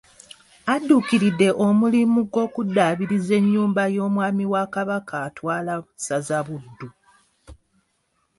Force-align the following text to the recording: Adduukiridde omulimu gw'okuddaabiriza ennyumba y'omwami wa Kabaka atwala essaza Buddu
Adduukiridde 0.73 1.49
omulimu 1.65 2.19
gw'okuddaabiriza 2.31 3.31
ennyumba 3.39 3.83
y'omwami 3.95 4.45
wa 4.53 4.63
Kabaka 4.73 5.15
atwala 5.27 5.73
essaza 5.87 6.39
Buddu 6.45 6.87